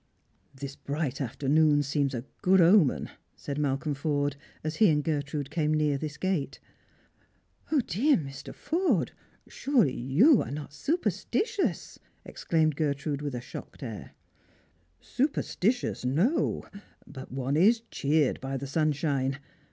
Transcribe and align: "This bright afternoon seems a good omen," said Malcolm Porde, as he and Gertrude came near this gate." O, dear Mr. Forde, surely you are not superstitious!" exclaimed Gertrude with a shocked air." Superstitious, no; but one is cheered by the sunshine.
"This 0.59 0.75
bright 0.75 1.21
afternoon 1.21 1.83
seems 1.83 2.15
a 2.15 2.25
good 2.41 2.59
omen," 2.59 3.11
said 3.35 3.59
Malcolm 3.59 3.93
Porde, 3.93 4.35
as 4.63 4.77
he 4.77 4.89
and 4.89 5.03
Gertrude 5.03 5.51
came 5.51 5.71
near 5.75 5.95
this 5.95 6.17
gate." 6.17 6.59
O, 7.71 7.81
dear 7.81 8.17
Mr. 8.17 8.51
Forde, 8.51 9.11
surely 9.47 9.93
you 9.93 10.41
are 10.41 10.49
not 10.49 10.73
superstitious!" 10.73 11.99
exclaimed 12.25 12.75
Gertrude 12.75 13.21
with 13.21 13.35
a 13.35 13.41
shocked 13.41 13.83
air." 13.83 14.13
Superstitious, 15.19 16.03
no; 16.03 16.63
but 17.05 17.31
one 17.31 17.55
is 17.55 17.83
cheered 17.91 18.41
by 18.41 18.57
the 18.57 18.65
sunshine. 18.65 19.37